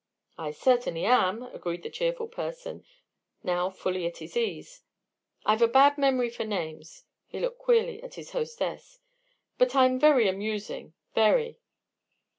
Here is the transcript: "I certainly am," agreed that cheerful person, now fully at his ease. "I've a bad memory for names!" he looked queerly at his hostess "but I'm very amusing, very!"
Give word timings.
"I 0.35 0.49
certainly 0.49 1.05
am," 1.05 1.43
agreed 1.43 1.83
that 1.83 1.93
cheerful 1.93 2.27
person, 2.27 2.83
now 3.43 3.69
fully 3.69 4.07
at 4.07 4.17
his 4.17 4.35
ease. 4.35 4.81
"I've 5.45 5.61
a 5.61 5.67
bad 5.67 5.95
memory 5.99 6.31
for 6.31 6.43
names!" 6.43 7.03
he 7.27 7.39
looked 7.39 7.59
queerly 7.59 8.01
at 8.01 8.15
his 8.15 8.31
hostess 8.31 8.99
"but 9.59 9.75
I'm 9.75 9.99
very 9.99 10.27
amusing, 10.27 10.95
very!" 11.13 11.59